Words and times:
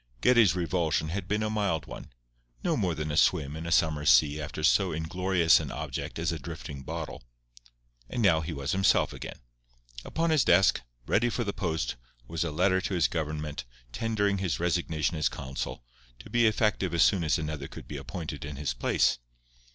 Geddie's 0.21 0.55
revulsion 0.55 1.09
had 1.09 1.27
been 1.27 1.43
a 1.43 1.49
mild 1.51 1.85
one—no 1.85 2.75
more 2.75 2.95
than 2.95 3.11
a 3.11 3.15
swim 3.15 3.55
in 3.55 3.67
a 3.67 3.71
summer 3.71 4.03
sea 4.03 4.41
after 4.41 4.63
so 4.63 4.91
inglorious 4.91 5.59
an 5.59 5.71
object 5.71 6.17
as 6.17 6.31
a 6.31 6.39
drifting 6.39 6.81
bottle. 6.81 7.21
And 8.09 8.19
now 8.23 8.41
he 8.41 8.51
was 8.51 8.71
himself 8.71 9.13
again. 9.13 9.37
Upon 10.03 10.31
his 10.31 10.43
desk, 10.43 10.81
ready 11.05 11.29
for 11.29 11.43
the 11.43 11.53
post, 11.53 11.97
was 12.27 12.43
a 12.43 12.49
letter 12.49 12.81
to 12.81 12.95
his 12.95 13.07
government 13.07 13.63
tendering 13.91 14.39
his 14.39 14.59
resignation 14.59 15.17
as 15.17 15.29
consul, 15.29 15.83
to 16.17 16.31
be 16.31 16.47
effective 16.47 16.95
as 16.95 17.03
soon 17.03 17.23
as 17.23 17.37
another 17.37 17.67
could 17.67 17.87
be 17.87 17.97
appointed 17.97 18.43
in 18.43 18.55
his 18.55 18.73
place. 18.73 19.19